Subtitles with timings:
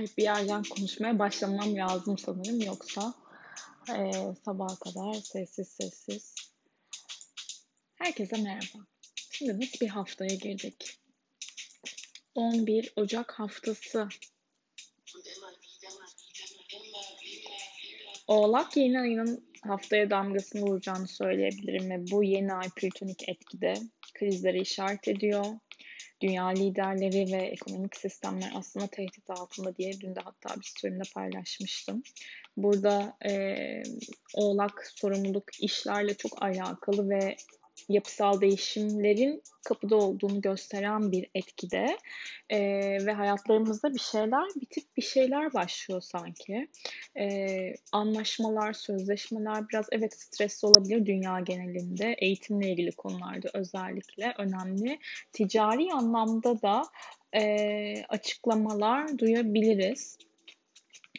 [0.00, 3.14] Bir yerden konuşmaya başlamam lazım sanırım yoksa
[3.88, 4.12] e,
[4.44, 6.34] sabaha kadar sessiz sessiz.
[7.94, 8.86] Herkese merhaba.
[9.30, 11.00] Şimdi nasıl bir haftaya girdik?
[12.34, 14.08] 11 Ocak haftası.
[18.26, 23.74] Oğlak yeni ayının haftaya damgasını vuracağını söyleyebilirim ve bu yeni ay plütonik etkide
[24.14, 25.44] krizleri işaret ediyor
[26.20, 32.02] dünya liderleri ve ekonomik sistemler aslında tehdit altında diye dün de hatta bir streamde paylaşmıştım.
[32.56, 33.82] Burada e,
[34.34, 37.36] oğlak sorumluluk işlerle çok alakalı ve
[37.88, 41.96] yapısal değişimlerin kapıda olduğunu gösteren bir etkide
[42.50, 42.60] e,
[43.06, 46.68] ve hayatlarımızda bir şeyler bitip bir şeyler başlıyor sanki.
[47.18, 52.14] E, anlaşmalar, sözleşmeler biraz evet stresli olabilir dünya genelinde.
[52.18, 54.98] Eğitimle ilgili konularda özellikle önemli.
[55.32, 56.82] Ticari anlamda da
[57.34, 60.18] e, açıklamalar duyabiliriz.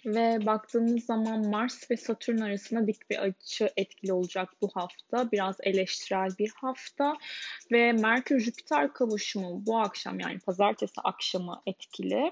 [0.05, 5.31] Ve baktığımız zaman Mars ve Satürn arasında dik bir açı etkili olacak bu hafta.
[5.31, 7.13] Biraz eleştirel bir hafta.
[7.71, 12.31] Ve Merkür-Jüpiter kavuşumu bu akşam yani pazartesi akşamı etkili.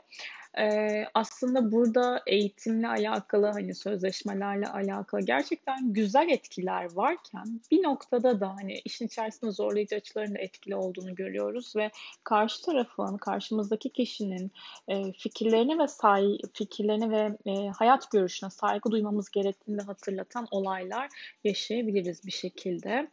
[0.58, 8.50] Ee, aslında burada eğitimle alakalı hani sözleşmelerle alakalı gerçekten güzel etkiler varken bir noktada da
[8.50, 11.92] hani işin içerisinde zorlayıcı açıların da etkili olduğunu görüyoruz ve
[12.24, 14.52] karşı tarafın, karşımızdaki kişinin
[14.88, 21.10] e, fikirlerine ve say fikirlerine ve e, hayat görüşüne saygı duymamız gerektiğini hatırlatan olaylar
[21.44, 23.08] yaşayabiliriz bir şekilde.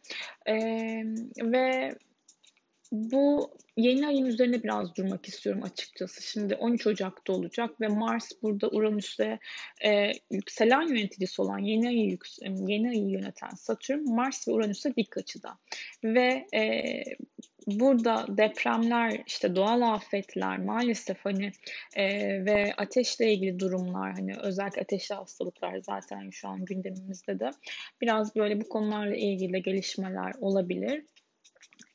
[0.45, 0.55] E,
[1.41, 1.97] ve
[2.91, 6.23] bu yeni ayın üzerine biraz durmak istiyorum açıkçası.
[6.23, 9.39] Şimdi 13 Ocak'ta olacak ve Mars burada Uranüs'te
[9.85, 15.17] e, yükselen yöneticisi olan yeni ayı yüks yeni ayı yöneten Satürn Mars ve Uranüs'te dik
[15.17, 15.57] açıda.
[16.03, 16.93] Ve e,
[17.67, 21.51] burada depremler, işte doğal afetler maalesef hani
[21.95, 22.05] e,
[22.45, 27.51] ve ateşle ilgili durumlar hani özellikle ateşli hastalıklar zaten şu an gündemimizde de
[28.01, 31.03] biraz böyle bu konularla ilgili gelişmeler olabilir.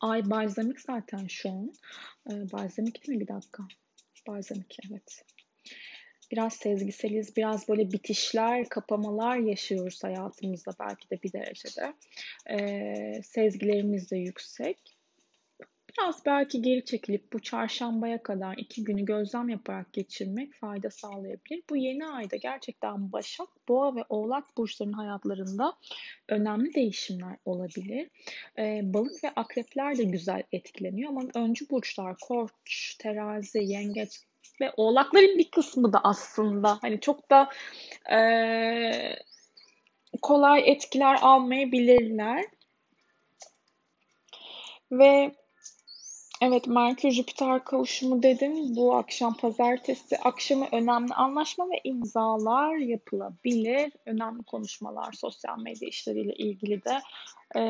[0.02, 1.72] Ay balzamik zaten şu an.
[2.30, 3.20] Ee, balzamik değil mi?
[3.20, 3.62] Bir dakika.
[4.26, 5.24] Balzamik evet.
[6.32, 11.94] Biraz sezgiseliz, biraz böyle bitişler, kapamalar yaşıyoruz hayatımızda belki de bir derecede.
[12.50, 14.91] Ee, sezgilerimiz de yüksek.
[15.98, 21.62] Biraz belki geri çekilip bu çarşambaya kadar iki günü gözlem yaparak geçirmek fayda sağlayabilir.
[21.70, 25.76] Bu yeni ayda gerçekten Başak, Boğa ve Oğlak burçlarının hayatlarında
[26.28, 28.10] önemli değişimler olabilir.
[28.58, 34.20] Ee, balık ve akrepler de güzel etkileniyor ama öncü burçlar Koç, Terazi, Yengeç
[34.60, 37.48] ve Oğlakların bir kısmı da aslında hani çok da
[38.16, 38.19] e,
[40.22, 42.44] kolay etkiler almayabilirler.
[44.92, 45.32] Ve
[46.44, 48.76] Evet, Merkür-Jüpiter kavuşumu dedim.
[48.76, 53.92] Bu akşam pazartesi akşamı önemli anlaşma ve imzalar yapılabilir.
[54.06, 57.00] Önemli konuşmalar sosyal medya işleriyle ilgili de
[57.54, 57.62] e,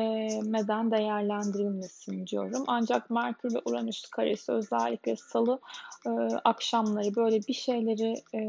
[0.51, 2.63] neden değerlendirilmesin diyorum.
[2.67, 5.59] Ancak Merkür ve Uranüs karesi özellikle salı
[6.05, 6.09] e,
[6.43, 8.39] akşamları böyle bir şeyleri e,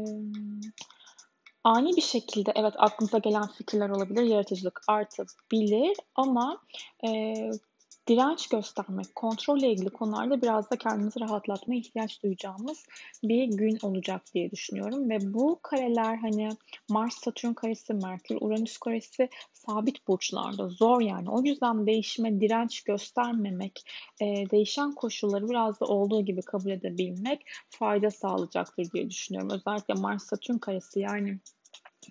[1.63, 6.61] ani bir şekilde evet aklınıza gelen fikirler olabilir, yaratıcılık artabilir ama
[7.07, 7.33] e,
[8.07, 12.85] direnç göstermek, kontrolle ilgili konularda biraz da kendimizi rahatlatmaya ihtiyaç duyacağımız
[13.23, 15.09] bir gün olacak diye düşünüyorum.
[15.09, 16.49] Ve bu kareler hani
[16.89, 21.29] Mars, Satürn karesi, Merkür, Uranüs karesi sabit burçlarda zor yani.
[21.29, 23.85] O yüzden değişime direnç göstermemek,
[24.21, 29.49] e, değişen koşulları biraz da olduğu gibi kabul edebilmek fayda sağlayacaktır diye düşünüyorum.
[29.49, 31.39] Özellikle Mars, Satürn karesi yani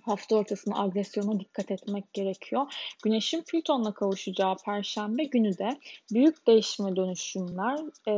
[0.02, 2.73] hafta ortasında agresyona dikkat etmek gerekiyor.
[3.02, 5.79] Güneşin Plüton'la kavuşacağı perşembe günü de
[6.12, 8.14] büyük değişime dönüşümler e,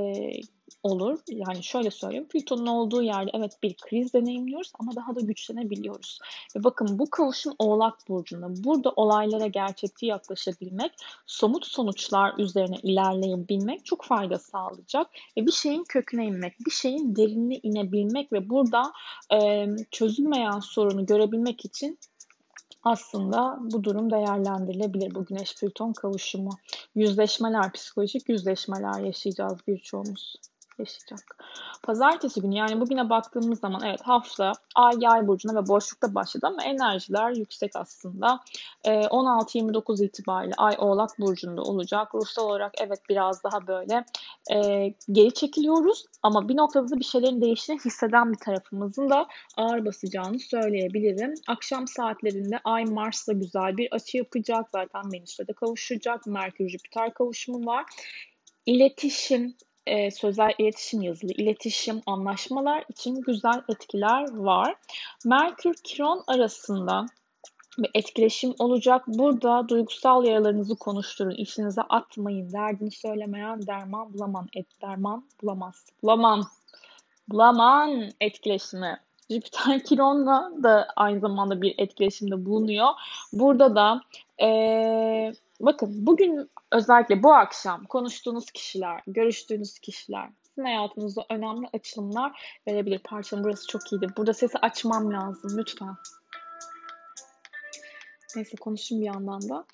[0.86, 1.18] olur.
[1.28, 2.28] Yani şöyle söyleyeyim.
[2.28, 6.18] Plüton'un olduğu yerde evet bir kriz deneyimliyoruz ama daha da güçlenebiliyoruz.
[6.56, 8.64] Ve bakın bu kavuşum Oğlak Burcu'nda.
[8.64, 10.92] Burada olaylara gerçekçi yaklaşabilmek,
[11.26, 15.10] somut sonuçlar üzerine ilerleyebilmek çok fayda sağlayacak.
[15.36, 18.92] Ve bir şeyin köküne inmek, bir şeyin derinine inebilmek ve burada
[19.32, 21.98] e, çözülmeyen sorunu görebilmek için
[22.86, 25.14] aslında bu durum değerlendirilebilir.
[25.14, 26.50] Bu Güneş Plüton kavuşumu.
[26.94, 30.34] Yüzleşmeler, psikolojik yüzleşmeler yaşayacağız birçoğumuz
[30.78, 31.44] yaşayacak.
[31.82, 36.64] Pazartesi günü yani bugüne baktığımız zaman evet hafta ay yay burcuna ve boşlukta başladı ama
[36.64, 38.40] enerjiler yüksek aslında.
[38.84, 42.14] Ee, 16-29 itibariyle ay oğlak burcunda olacak.
[42.14, 44.04] Ruhsal olarak evet biraz daha böyle
[44.52, 49.26] e, geri çekiliyoruz ama bir noktada da bir şeylerin değiştiğini hisseden bir tarafımızın da
[49.56, 51.34] ağır basacağını söyleyebilirim.
[51.48, 54.66] Akşam saatlerinde ay Mars'la güzel bir açı yapacak.
[54.72, 56.26] Zaten Venüs'le de kavuşacak.
[56.26, 57.84] Merkür Jüpiter kavuşumu var.
[58.66, 59.54] İletişim,
[59.86, 64.74] e, sözel iletişim, yazılı iletişim, anlaşmalar için güzel etkiler var.
[65.24, 67.06] Merkür Kiron arasında
[67.78, 69.04] bir etkileşim olacak.
[69.06, 71.30] Burada duygusal yaralarınızı konuşturun.
[71.30, 72.52] İçinize atmayın.
[72.52, 74.48] Derdini söylemeyen derman bulaman.
[74.52, 75.86] Et derman bulamaz.
[76.02, 76.44] Bulaman.
[77.28, 79.00] Bulaman etkileşimi.
[79.30, 82.88] Jüpiter Kiron'la da aynı zamanda bir etkileşimde bulunuyor.
[83.32, 84.02] Burada da
[84.42, 92.98] ee, bakın bugün özellikle bu akşam konuştuğunuz kişiler, görüştüğünüz kişiler sizin hayatınızda önemli açılımlar verebilir.
[92.98, 94.06] Parçanın burası çok iyiydi.
[94.16, 95.96] Burada sesi açmam lazım lütfen.
[98.36, 99.64] Neyse konuşayım bir yandan da.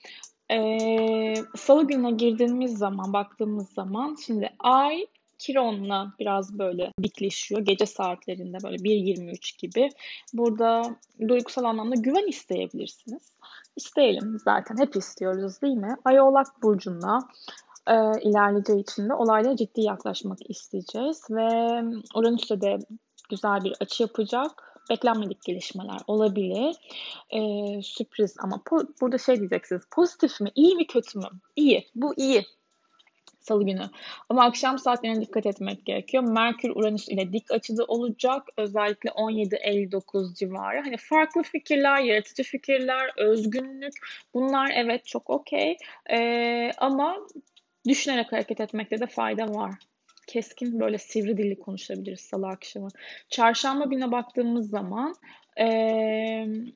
[0.51, 5.07] Ee, Salı gününe girdiğimiz zaman, baktığımız zaman şimdi Ay
[5.39, 7.61] Kiron'la biraz böyle dikleşiyor.
[7.61, 9.89] Gece saatlerinde böyle 1.23 gibi.
[10.33, 10.97] Burada
[11.29, 13.33] duygusal anlamda güven isteyebilirsiniz.
[13.77, 14.77] İsteyelim zaten.
[14.79, 15.97] Hep istiyoruz değil mi?
[16.05, 17.19] Ay Oğlak Burcu'nda
[17.87, 21.23] e, ilerleyeceği için de olaylara ciddi yaklaşmak isteyeceğiz.
[21.31, 21.49] Ve
[22.15, 22.79] Uranüs'te de
[23.31, 26.77] güzel bir açı yapacak beklenmedik gelişmeler olabilir.
[27.31, 29.83] Ee, sürpriz ama po- burada şey diyeceksiniz.
[29.91, 30.51] Pozitif mi?
[30.55, 31.29] İyi mi kötü mü?
[31.57, 31.89] İyi.
[31.95, 32.47] Bu iyi.
[33.43, 33.91] Salı günü.
[34.29, 36.23] Ama akşam saatlerine dikkat etmek gerekiyor.
[36.23, 38.43] Merkür Uranüs ile dik açıda olacak.
[38.57, 40.81] Özellikle 17-59 civarı.
[40.81, 43.93] Hani farklı fikirler, yaratıcı fikirler, özgünlük
[44.35, 45.77] bunlar evet çok okey.
[46.11, 47.17] Ee, ama
[47.89, 49.75] düşünerek hareket etmekte de fayda var
[50.27, 52.89] keskin böyle sivri dilli konuşabiliriz salı akşamı.
[53.29, 55.15] Çarşamba gününe baktığımız zaman
[55.61, 55.67] e,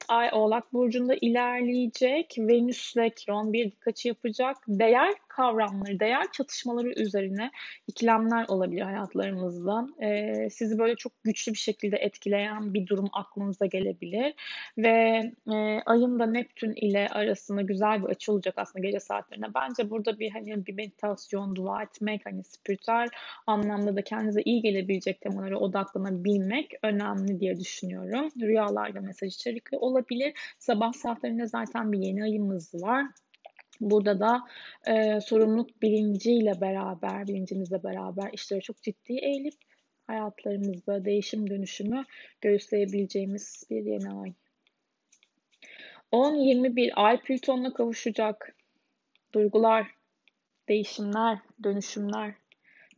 [0.08, 2.34] Ay Oğlak Burcu'nda ilerleyecek.
[2.38, 4.56] Venüs ve Kiron bir dikkat yapacak.
[4.68, 7.50] Değer kavramları, değer çatışmaları üzerine
[7.86, 9.86] ikilemler olabilir hayatlarımızda.
[10.02, 14.34] E, sizi böyle çok güçlü bir şekilde etkileyen bir durum aklınıza gelebilir.
[14.78, 15.22] Ve
[15.52, 19.46] e, ayın da Neptün ile arasında güzel bir açı olacak aslında gece saatlerinde.
[19.54, 23.08] Bence burada bir hani bir meditasyon, dua etmek, hani spiritüel
[23.46, 28.28] anlamda da kendinize iyi gelebilecek temalara odaklanabilmek önemli diye düşünüyorum.
[28.40, 30.32] Rüyalarda mesaj içerikli olabilir.
[30.58, 33.06] Sabah saatlerinde zaten bir yeni ayımız var.
[33.80, 34.42] Burada da
[34.86, 39.54] e, sorumluluk bilinciyle beraber, bilincimizle beraber işlere çok ciddi eğilip
[40.06, 42.04] hayatlarımızda değişim dönüşümü
[42.40, 44.32] göğüsleyebileceğimiz bir yeni ay.
[46.12, 48.56] 10-21 ay Plüton'la kavuşacak.
[49.32, 49.86] Duygular,
[50.68, 52.34] değişimler, dönüşümler,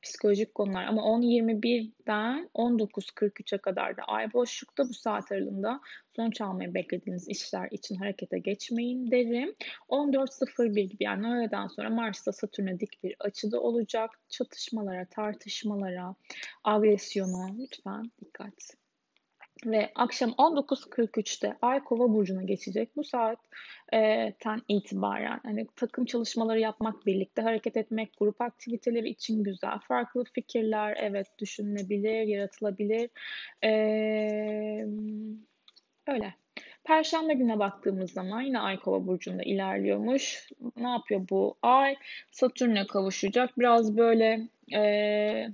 [0.03, 5.81] psikolojik konular ama 10.21'den 19.43'e kadar da ay boşlukta bu saat aralığında
[6.17, 9.55] sonuç almayı beklediğiniz işler için harekete geçmeyin derim.
[9.89, 14.11] 14.01 gibi yani öğleden sonra Mars'ta Satürn'e dik bir açıda olacak.
[14.29, 16.15] Çatışmalara, tartışmalara,
[16.65, 18.75] agresyona lütfen dikkat.
[19.67, 22.97] Ve akşam 19.43'te Ay Kova burcuna geçecek.
[22.97, 29.79] Bu saatten itibaren hani takım çalışmaları yapmak, birlikte hareket etmek, grup aktiviteleri için güzel.
[29.89, 33.11] Farklı fikirler evet düşünülebilir, yaratılabilir.
[33.65, 34.87] Ee,
[36.07, 36.35] öyle.
[36.85, 40.49] Perşembe güne baktığımız zaman yine Ay Kova burcunda ilerliyormuş.
[40.77, 41.97] Ne yapıyor bu ay?
[42.31, 43.59] Satürn'e kavuşacak.
[43.59, 45.49] Biraz böyle e,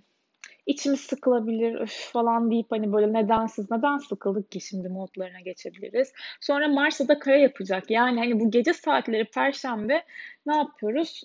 [0.67, 6.13] içimiz sıkılabilir öf falan deyip hani böyle nedensiz neden sıkıldık ki şimdi modlarına geçebiliriz.
[6.41, 7.91] Sonra Mars'ta da kare yapacak.
[7.91, 10.05] Yani hani bu gece saatleri perşembe
[10.47, 11.23] ne yapıyoruz?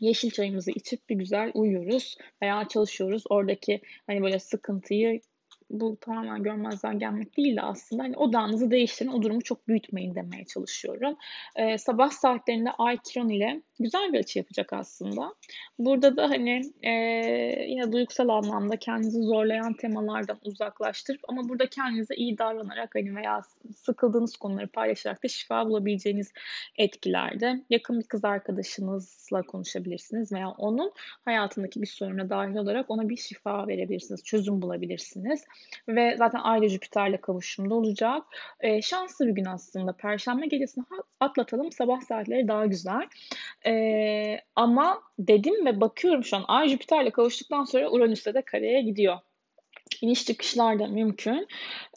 [0.00, 3.24] Yeşil çayımızı içip bir güzel uyuyoruz veya çalışıyoruz.
[3.30, 5.20] Oradaki hani böyle sıkıntıyı
[5.72, 10.44] bu tamamen görmezden gelmek değil de aslında hani odağınızı değiştirin, o durumu çok büyütmeyin demeye
[10.44, 11.16] çalışıyorum.
[11.56, 15.34] Ee, sabah saatlerinde Ay Kiron ile güzel bir açı yapacak aslında.
[15.78, 16.90] Burada da hani e,
[17.68, 23.42] yine duygusal anlamda kendinizi zorlayan temalardan uzaklaştırıp ama burada kendinize iyi davranarak hani veya
[23.76, 26.32] sıkıldığınız konuları paylaşarak da şifa bulabileceğiniz
[26.78, 30.92] etkilerde yakın bir kız arkadaşınızla konuşabilirsiniz veya onun
[31.24, 35.44] hayatındaki bir soruna dahil olarak ona bir şifa verebilirsiniz, çözüm bulabilirsiniz.
[35.88, 38.22] Ve zaten aile Jüpiter'le kavuşumda olacak.
[38.60, 39.92] E, şanslı bir gün aslında.
[39.92, 40.84] Perşembe gecesini
[41.20, 41.72] atlatalım.
[41.72, 43.08] Sabah saatleri daha güzel.
[44.56, 49.18] Ama dedim ve bakıyorum şu an Ay Jüpiter'le kavuştuktan sonra Uranüs'te de kareye gidiyor.
[50.00, 51.48] İniş çıkışlar da mümkün.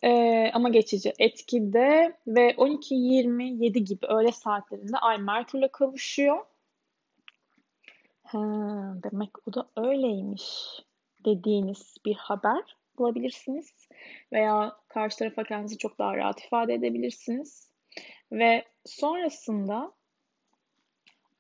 [0.04, 6.46] Ee, ama geçici etkide ve 12-27 gibi öğle saatlerinde Ay Merkür'le kavuşuyor.
[8.24, 8.40] Ha,
[9.04, 10.44] demek bu da öyleymiş
[11.26, 13.88] dediğiniz bir haber bulabilirsiniz.
[14.34, 17.72] Veya karşı tarafa kendinizi çok daha rahat ifade edebilirsiniz.
[18.32, 19.92] Ve sonrasında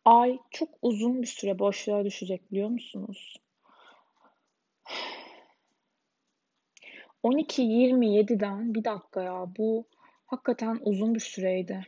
[0.05, 3.35] ay çok uzun bir süre boşluğa düşecek biliyor musunuz?
[7.23, 9.85] 12-27'den bir dakika ya bu
[10.25, 11.85] hakikaten uzun bir süreydi.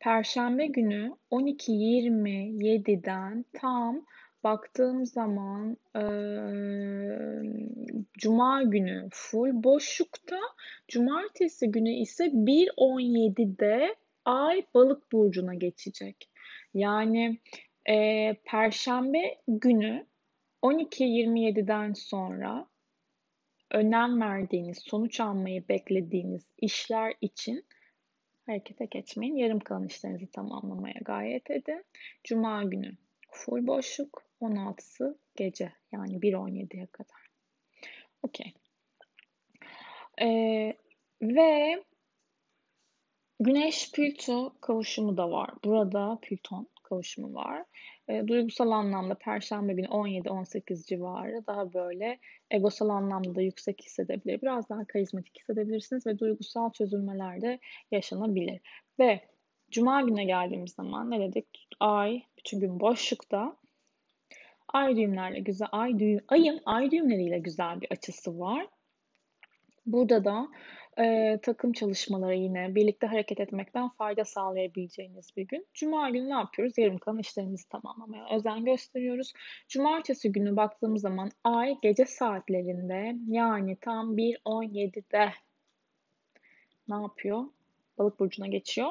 [0.00, 4.06] Perşembe günü 12.27'den tam
[4.44, 6.02] baktığım zaman e,
[8.18, 10.40] Cuma günü full boşlukta,
[10.88, 16.28] Cumartesi günü ise 1.17'de Ay Balık burcuna geçecek.
[16.76, 17.38] Yani
[17.88, 20.06] e, Perşembe günü
[20.62, 22.66] 12.27'den sonra
[23.70, 27.64] önem verdiğiniz, sonuç almayı beklediğiniz işler için
[28.46, 29.36] harekete geçmeyin.
[29.36, 31.84] Yarım kalan işlerinizi tamamlamaya gayret edin.
[32.24, 32.96] Cuma günü
[33.30, 37.26] full boşluk, 16'sı gece yani 1.17'ye kadar.
[38.22, 38.52] Okey.
[40.22, 40.76] Ee,
[41.22, 41.84] ve
[43.40, 45.50] Güneş Plüto kavuşumu da var.
[45.64, 47.64] Burada Plüton kavuşumu var.
[48.08, 52.18] E, duygusal anlamda Perşembe günü 17-18 civarı daha böyle
[52.50, 54.42] egosal anlamda da yüksek hissedebilir.
[54.42, 57.58] Biraz daha karizmatik hissedebilirsiniz ve duygusal çözülmeler de
[57.90, 58.60] yaşanabilir.
[58.98, 59.20] Ve
[59.70, 61.68] Cuma gününe geldiğimiz zaman ne dedik?
[61.80, 63.56] Ay bütün gün boşlukta.
[64.68, 68.66] Ay düğümlerle güzel, ay düğüm, ayın ay düğümleriyle güzel bir açısı var.
[69.86, 70.48] Burada da
[70.98, 75.66] e, takım çalışmaları yine birlikte hareket etmekten fayda sağlayabileceğiniz bir gün.
[75.74, 76.78] Cuma günü ne yapıyoruz?
[76.78, 79.32] Yarım kalan işlerimizi tamamlamaya özen gösteriyoruz.
[79.68, 85.32] Cumartesi günü baktığımız zaman ay gece saatlerinde yani tam 1.17'de
[86.88, 87.44] ne yapıyor?
[87.98, 88.90] Balık burcuna geçiyor.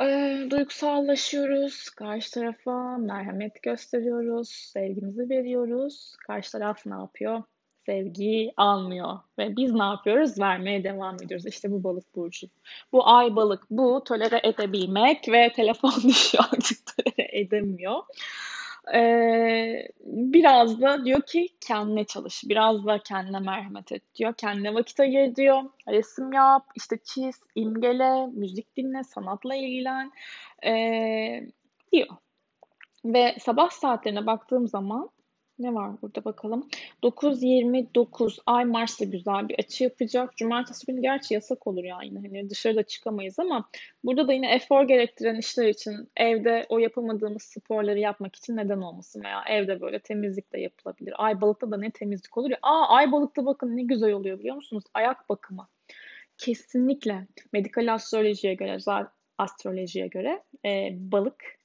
[0.00, 1.90] E, duygusallaşıyoruz.
[1.90, 4.48] Karşı tarafa merhamet gösteriyoruz.
[4.48, 6.16] Sevgimizi veriyoruz.
[6.26, 7.42] Karşı taraf ne yapıyor?
[7.86, 9.18] Sevgiyi almıyor.
[9.38, 10.40] Ve biz ne yapıyoruz?
[10.40, 11.46] Vermeye devam ediyoruz.
[11.46, 12.46] İşte bu balık burcu.
[12.92, 13.70] Bu ay balık.
[13.70, 18.02] Bu tolere edebilmek ve telefon düşüyor artık tolere edemiyor.
[18.94, 22.44] Ee, biraz da diyor ki kendine çalış.
[22.44, 24.34] Biraz da kendine merhamet et diyor.
[24.34, 25.62] Kendine vakit ayır diyor.
[25.88, 30.12] Resim yap, işte çiz, imgele, müzik dinle, sanatla ilgilen
[30.66, 31.46] ee,
[31.92, 32.08] diyor.
[33.04, 35.10] Ve sabah saatlerine baktığım zaman
[35.58, 36.68] ne var burada bakalım.
[37.02, 40.36] 9.29 Ay Mars'ta güzel bir açı yapacak.
[40.36, 43.68] Cumartesi günü gerçi yasak olur ya yine hani dışarıda çıkamayız ama
[44.04, 49.24] burada da yine efor gerektiren işler için evde o yapamadığımız sporları yapmak için neden olmasın
[49.24, 51.14] veya evde böyle temizlik de yapılabilir.
[51.18, 52.58] Ay balıkta da ne temizlik olur ya.
[52.62, 54.84] Aa ay balıkta bakın ne güzel oluyor biliyor musunuz?
[54.94, 55.68] Ayak bakımı.
[56.38, 58.78] Kesinlikle medikal astrolojiye göre,
[59.38, 61.58] astrolojiye göre e, balık,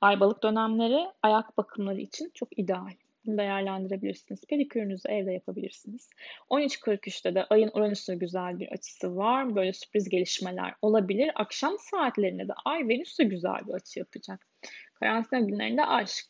[0.00, 2.90] ay balık dönemleri ayak bakımları için çok ideal.
[3.30, 4.44] Bunu değerlendirebilirsiniz.
[4.48, 6.10] Pedikürünüzü evde yapabilirsiniz.
[6.50, 9.56] 13.43'te de ayın Uranüs'e güzel bir açısı var.
[9.56, 11.30] Böyle sürpriz gelişmeler olabilir.
[11.34, 14.46] Akşam saatlerinde de ay Venüs'e güzel bir açı yapacak.
[14.94, 16.26] Karantina günlerinde aşk.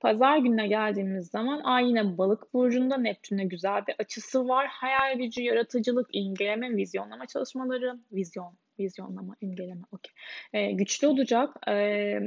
[0.00, 4.66] Pazar gününe geldiğimiz zaman ay yine balık burcunda Neptün'e güzel bir açısı var.
[4.66, 9.82] Hayal gücü, yaratıcılık, imgeleme, vizyonlama çalışmaları, vizyon Vizyonlama, imgeleme.
[9.92, 10.12] Okay.
[10.52, 11.56] Ee, güçlü olacak.
[11.68, 11.72] Ee,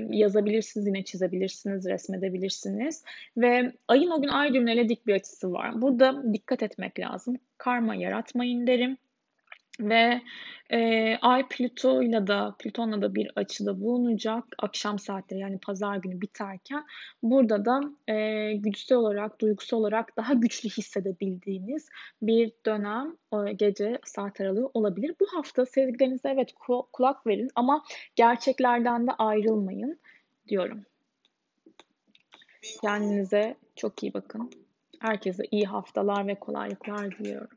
[0.09, 3.03] yazabilirsiniz, yine çizebilirsiniz, resmedebilirsiniz.
[3.37, 5.81] Ve ayın o gün ay düğümleriyle dik bir açısı var.
[5.81, 7.37] Burada dikkat etmek lazım.
[7.57, 8.97] Karma yaratmayın derim.
[9.79, 10.21] Ve
[10.71, 16.21] e, Ay Plüto ile de Plüton'la da bir açıda bulunacak akşam saatleri yani pazar günü
[16.21, 16.85] biterken
[17.23, 17.81] burada da
[18.13, 21.89] e, güçsel olarak, duygusal olarak daha güçlü hissedebildiğiniz
[22.21, 25.15] bir dönem e, gece saat aralığı olabilir.
[25.19, 26.53] Bu hafta sevdiklerinize evet
[26.93, 27.83] kulak verin ama
[28.15, 29.99] gerçeklerden de ayrılmayın
[30.47, 30.85] diyorum.
[32.81, 34.51] Kendinize çok iyi bakın.
[34.99, 37.56] Herkese iyi haftalar ve kolaylıklar diliyorum.